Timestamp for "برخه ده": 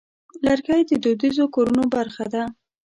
1.95-2.43